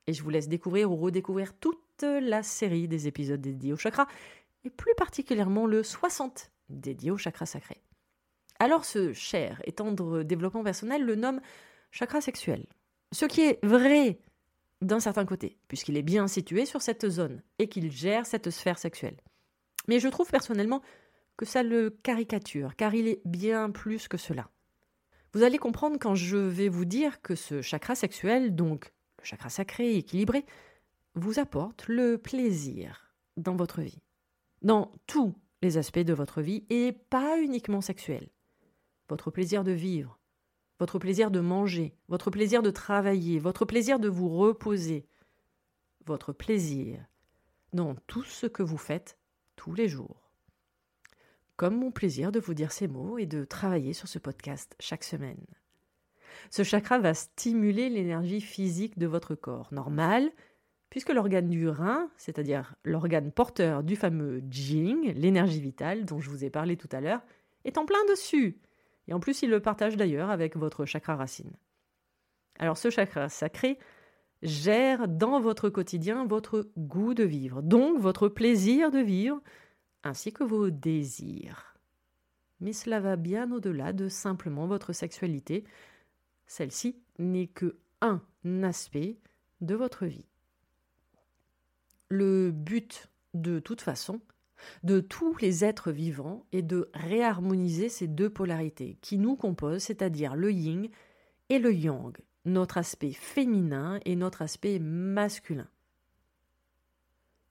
Et 0.07 0.13
je 0.13 0.23
vous 0.23 0.29
laisse 0.29 0.47
découvrir 0.47 0.91
ou 0.91 0.95
redécouvrir 0.95 1.53
toute 1.53 2.03
la 2.03 2.43
série 2.43 2.87
des 2.87 3.07
épisodes 3.07 3.41
dédiés 3.41 3.73
au 3.73 3.77
chakra, 3.77 4.07
et 4.63 4.69
plus 4.69 4.93
particulièrement 4.95 5.65
le 5.65 5.83
60 5.83 6.51
dédié 6.69 7.11
au 7.11 7.17
chakra 7.17 7.45
sacré. 7.45 7.81
Alors 8.59 8.85
ce 8.85 9.13
cher 9.13 9.61
et 9.65 9.73
tendre 9.73 10.23
développement 10.23 10.63
personnel 10.63 11.03
le 11.03 11.15
nomme 11.15 11.41
chakra 11.91 12.21
sexuel. 12.21 12.65
Ce 13.11 13.25
qui 13.25 13.41
est 13.41 13.63
vrai 13.63 14.19
d'un 14.81 14.99
certain 14.99 15.25
côté, 15.25 15.57
puisqu'il 15.67 15.97
est 15.97 16.03
bien 16.03 16.27
situé 16.27 16.65
sur 16.65 16.81
cette 16.81 17.09
zone 17.09 17.41
et 17.59 17.67
qu'il 17.69 17.91
gère 17.91 18.25
cette 18.25 18.49
sphère 18.49 18.77
sexuelle. 18.77 19.17
Mais 19.87 19.99
je 19.99 20.07
trouve 20.07 20.29
personnellement 20.29 20.81
que 21.37 21.45
ça 21.45 21.63
le 21.63 21.89
caricature, 21.89 22.75
car 22.75 22.93
il 22.95 23.07
est 23.07 23.21
bien 23.25 23.69
plus 23.69 24.07
que 24.07 24.17
cela. 24.17 24.49
Vous 25.33 25.43
allez 25.43 25.57
comprendre 25.57 25.97
quand 25.99 26.15
je 26.15 26.37
vais 26.37 26.69
vous 26.69 26.85
dire 26.85 27.21
que 27.21 27.35
ce 27.35 27.61
chakra 27.61 27.95
sexuel, 27.95 28.55
donc 28.55 28.93
le 29.19 29.25
chakra 29.25 29.49
sacré 29.49 29.95
équilibré, 29.95 30.45
vous 31.15 31.39
apporte 31.39 31.87
le 31.87 32.17
plaisir 32.17 33.13
dans 33.35 33.55
votre 33.55 33.81
vie, 33.81 34.01
dans 34.61 34.91
tous 35.07 35.35
les 35.61 35.77
aspects 35.77 35.99
de 35.99 36.13
votre 36.13 36.41
vie 36.41 36.65
et 36.69 36.93
pas 36.93 37.39
uniquement 37.39 37.81
sexuel 37.81 38.29
votre 39.09 39.31
plaisir 39.31 39.63
de 39.63 39.71
vivre, 39.71 40.19
votre 40.79 40.99
plaisir 40.99 41.31
de 41.31 41.39
manger, 41.39 41.95
votre 42.07 42.31
plaisir 42.31 42.61
de 42.61 42.71
travailler, 42.71 43.39
votre 43.39 43.65
plaisir 43.65 43.99
de 43.99 44.09
vous 44.09 44.29
reposer, 44.29 45.07
votre 46.05 46.33
plaisir 46.33 46.99
dans 47.73 47.95
tout 48.07 48.23
ce 48.23 48.45
que 48.45 48.63
vous 48.63 48.77
faites 48.77 49.17
tous 49.55 49.73
les 49.73 49.87
jours. 49.87 50.31
Comme 51.55 51.77
mon 51.77 51.91
plaisir 51.91 52.31
de 52.31 52.39
vous 52.39 52.53
dire 52.53 52.71
ces 52.71 52.87
mots 52.87 53.17
et 53.17 53.25
de 53.25 53.45
travailler 53.45 53.93
sur 53.93 54.07
ce 54.07 54.19
podcast 54.19 54.75
chaque 54.79 55.03
semaine. 55.03 55.45
Ce 56.49 56.63
chakra 56.63 56.99
va 56.99 57.13
stimuler 57.13 57.89
l'énergie 57.89 58.41
physique 58.41 58.97
de 58.97 59.07
votre 59.07 59.35
corps, 59.35 59.73
normal, 59.73 60.31
puisque 60.89 61.13
l'organe 61.13 61.49
du 61.49 61.67
rein, 61.67 62.09
c'est-à-dire 62.17 62.75
l'organe 62.83 63.31
porteur 63.31 63.83
du 63.83 63.95
fameux 63.95 64.43
Jing, 64.49 65.13
l'énergie 65.13 65.61
vitale 65.61 66.05
dont 66.05 66.19
je 66.19 66.29
vous 66.29 66.43
ai 66.43 66.49
parlé 66.49 66.77
tout 66.77 66.89
à 66.91 67.01
l'heure, 67.01 67.21
est 67.63 67.77
en 67.77 67.85
plein 67.85 68.03
dessus. 68.09 68.59
Et 69.07 69.13
en 69.13 69.19
plus, 69.19 69.41
il 69.41 69.49
le 69.49 69.59
partage 69.59 69.97
d'ailleurs 69.97 70.29
avec 70.29 70.55
votre 70.55 70.85
chakra 70.85 71.15
racine. 71.15 71.53
Alors 72.59 72.77
ce 72.77 72.89
chakra 72.89 73.29
sacré 73.29 73.77
gère 74.41 75.07
dans 75.07 75.39
votre 75.39 75.69
quotidien 75.69 76.25
votre 76.25 76.69
goût 76.77 77.13
de 77.13 77.23
vivre, 77.23 77.61
donc 77.61 77.99
votre 77.99 78.27
plaisir 78.27 78.91
de 78.91 78.99
vivre, 78.99 79.41
ainsi 80.03 80.31
que 80.31 80.43
vos 80.43 80.69
désirs. 80.69 81.75
Mais 82.59 82.73
cela 82.73 82.99
va 82.99 83.15
bien 83.15 83.51
au-delà 83.51 83.93
de 83.93 84.07
simplement 84.07 84.67
votre 84.67 84.93
sexualité. 84.93 85.65
Celle-ci 86.47 86.95
n'est 87.19 87.47
que 87.47 87.77
un 88.01 88.21
aspect 88.63 89.17
de 89.61 89.75
votre 89.75 90.05
vie. 90.05 90.27
Le 92.09 92.51
but, 92.51 93.09
de 93.33 93.59
toute 93.59 93.81
façon, 93.81 94.21
de 94.83 94.99
tous 94.99 95.35
les 95.37 95.65
êtres 95.65 95.91
vivants 95.91 96.45
et 96.51 96.61
de 96.61 96.89
réharmoniser 96.93 97.89
ces 97.89 98.07
deux 98.07 98.29
polarités 98.29 98.97
qui 99.01 99.17
nous 99.17 99.35
composent, 99.35 99.83
c'est-à-dire 99.83 100.35
le 100.35 100.51
yin 100.51 100.87
et 101.49 101.59
le 101.59 101.73
yang, 101.73 102.15
notre 102.45 102.77
aspect 102.77 103.11
féminin 103.11 103.99
et 104.05 104.15
notre 104.15 104.41
aspect 104.41 104.79
masculin. 104.79 105.67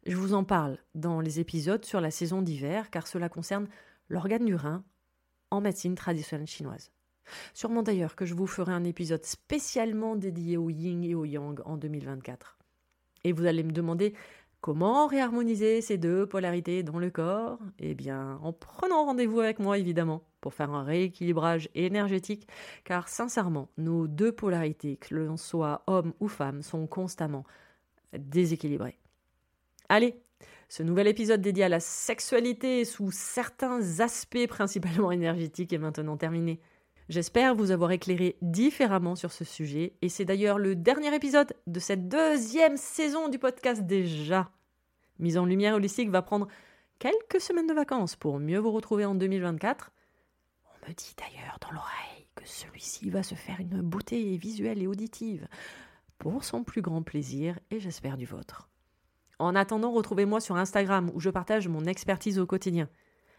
Je 0.06 0.16
vous 0.16 0.34
en 0.34 0.44
parle 0.44 0.78
dans 0.94 1.20
les 1.20 1.40
épisodes 1.40 1.84
sur 1.84 2.00
la 2.00 2.10
saison 2.10 2.42
d'hiver 2.42 2.90
car 2.90 3.06
cela 3.06 3.28
concerne 3.28 3.68
l'organe 4.08 4.44
du 4.44 4.54
rein 4.54 4.84
en 5.50 5.60
médecine 5.60 5.94
traditionnelle 5.94 6.46
chinoise. 6.46 6.90
Sûrement 7.54 7.82
d'ailleurs 7.82 8.16
que 8.16 8.26
je 8.26 8.34
vous 8.34 8.46
ferai 8.46 8.72
un 8.72 8.84
épisode 8.84 9.24
spécialement 9.24 10.14
dédié 10.14 10.58
au 10.58 10.68
yin 10.68 11.02
et 11.04 11.14
au 11.14 11.24
yang 11.24 11.60
en 11.64 11.76
2024. 11.76 12.58
Et 13.24 13.32
vous 13.32 13.46
allez 13.46 13.62
me 13.62 13.72
demander 13.72 14.14
Comment 14.64 15.06
réharmoniser 15.06 15.82
ces 15.82 15.98
deux 15.98 16.26
polarités 16.26 16.82
dans 16.82 16.98
le 16.98 17.10
corps? 17.10 17.58
Eh 17.78 17.94
bien, 17.94 18.38
en 18.42 18.54
prenant 18.54 19.04
rendez-vous 19.04 19.40
avec 19.40 19.58
moi, 19.58 19.76
évidemment, 19.76 20.22
pour 20.44 20.52
faire 20.52 20.74
un 20.74 20.84
rééquilibrage 20.84 21.70
énergétique, 21.74 22.46
car 22.84 23.08
sincèrement, 23.08 23.70
nos 23.78 24.06
deux 24.06 24.30
polarités, 24.30 24.98
que 24.98 25.14
l'on 25.14 25.38
soit 25.38 25.82
homme 25.86 26.12
ou 26.20 26.28
femme, 26.28 26.60
sont 26.60 26.86
constamment 26.86 27.44
déséquilibrées. 28.12 28.98
Allez, 29.88 30.20
ce 30.68 30.82
nouvel 30.82 31.06
épisode 31.06 31.40
dédié 31.40 31.64
à 31.64 31.70
la 31.70 31.80
sexualité 31.80 32.84
sous 32.84 33.10
certains 33.10 34.00
aspects 34.00 34.46
principalement 34.46 35.10
énergétiques 35.12 35.72
est 35.72 35.78
maintenant 35.78 36.18
terminé. 36.18 36.60
J'espère 37.08 37.54
vous 37.54 37.70
avoir 37.70 37.92
éclairé 37.92 38.36
différemment 38.42 39.16
sur 39.16 39.32
ce 39.32 39.44
sujet 39.44 39.94
et 40.02 40.10
c'est 40.10 40.26
d'ailleurs 40.26 40.58
le 40.58 40.76
dernier 40.76 41.14
épisode 41.14 41.54
de 41.66 41.80
cette 41.80 42.06
deuxième 42.06 42.76
saison 42.76 43.30
du 43.30 43.38
podcast 43.38 43.80
déjà. 43.86 44.50
Mise 45.18 45.38
en 45.38 45.46
lumière 45.46 45.76
holistique 45.76 46.10
va 46.10 46.20
prendre 46.20 46.48
quelques 46.98 47.40
semaines 47.40 47.66
de 47.66 47.72
vacances 47.72 48.14
pour 48.14 48.38
mieux 48.40 48.58
vous 48.58 48.72
retrouver 48.72 49.06
en 49.06 49.14
2024. 49.14 49.90
Me 50.86 50.94
dit 50.94 51.14
d'ailleurs 51.16 51.58
dans 51.60 51.70
l'oreille 51.70 52.26
que 52.34 52.46
celui-ci 52.46 53.08
va 53.08 53.22
se 53.22 53.34
faire 53.34 53.60
une 53.60 53.80
beauté 53.80 54.36
visuelle 54.36 54.82
et 54.82 54.86
auditive 54.86 55.48
pour 56.18 56.44
son 56.44 56.62
plus 56.62 56.82
grand 56.82 57.02
plaisir 57.02 57.58
et 57.70 57.80
j'espère 57.80 58.18
du 58.18 58.26
vôtre. 58.26 58.68
En 59.38 59.54
attendant, 59.54 59.92
retrouvez-moi 59.92 60.40
sur 60.40 60.56
Instagram 60.56 61.10
où 61.14 61.20
je 61.20 61.30
partage 61.30 61.68
mon 61.68 61.84
expertise 61.84 62.38
au 62.38 62.46
quotidien 62.46 62.88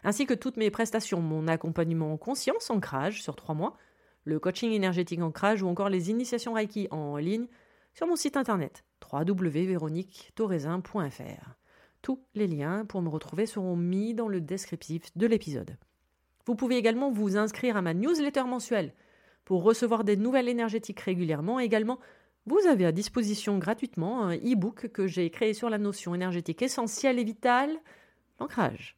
ainsi 0.04 0.26
que 0.26 0.34
toutes 0.34 0.56
mes 0.56 0.70
prestations, 0.70 1.20
mon 1.20 1.48
accompagnement 1.48 2.12
en 2.12 2.16
conscience, 2.16 2.70
ancrage 2.70 3.20
sur 3.22 3.34
trois 3.34 3.56
mois, 3.56 3.76
le 4.24 4.38
coaching 4.38 4.70
énergétique 4.70 5.20
ancrage 5.20 5.62
ou 5.62 5.68
encore 5.68 5.88
les 5.88 6.10
initiations 6.10 6.52
Reiki 6.52 6.86
en 6.90 7.16
ligne 7.16 7.48
sur 7.92 8.06
mon 8.06 8.14
site 8.16 8.36
internet 8.36 8.84
www.véroniquetoraisin.fr. 9.12 11.56
Tous 12.02 12.22
les 12.34 12.46
liens 12.46 12.84
pour 12.84 13.02
me 13.02 13.08
retrouver 13.08 13.46
seront 13.46 13.76
mis 13.76 14.14
dans 14.14 14.28
le 14.28 14.40
descriptif 14.40 15.04
de 15.16 15.26
l'épisode. 15.26 15.76
Vous 16.46 16.54
pouvez 16.54 16.76
également 16.76 17.10
vous 17.10 17.36
inscrire 17.36 17.76
à 17.76 17.82
ma 17.82 17.92
newsletter 17.92 18.44
mensuelle 18.44 18.94
pour 19.44 19.62
recevoir 19.62 20.04
des 20.04 20.16
nouvelles 20.16 20.48
énergétiques 20.48 21.00
régulièrement. 21.00 21.58
Également, 21.58 21.98
vous 22.46 22.60
avez 22.68 22.86
à 22.86 22.92
disposition 22.92 23.58
gratuitement 23.58 24.22
un 24.22 24.36
e-book 24.36 24.88
que 24.88 25.08
j'ai 25.08 25.28
créé 25.30 25.54
sur 25.54 25.68
la 25.68 25.78
notion 25.78 26.14
énergétique 26.14 26.62
essentielle 26.62 27.18
et 27.18 27.24
vitale, 27.24 27.70
l'ancrage. 28.38 28.96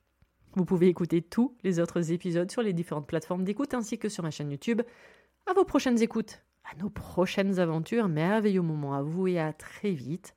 Vous 0.55 0.67
pouvez 0.67 0.89
écouter 0.89 1.23
tous 1.23 1.57
les 1.65 1.81
autres 1.81 2.13
épisodes 2.13 2.51
sur 2.51 2.63
les 2.63 2.75
différentes 2.75 3.07
plateformes 3.07 3.45
d'écoute 3.45 3.75
ainsi 3.75 3.99
que 3.99 4.09
sur 4.09 4.23
ma 4.23 4.31
chaîne 4.31 4.51
YouTube. 4.51 4.83
À 5.47 5.55
vos 5.55 5.65
prochaines 5.65 6.03
écoutes, 6.03 6.43
à 6.71 6.77
nos 6.77 6.91
prochaines 6.91 7.59
aventures, 7.59 8.09
merveilleux 8.09 8.61
moment 8.61 8.95
à 8.95 9.03
vous 9.03 9.27
et 9.29 9.39
à 9.39 9.55
très 9.55 9.93
vite 9.93 10.35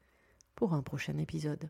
pour 0.55 0.73
un 0.73 0.81
prochain 0.81 1.17
épisode. 1.17 1.69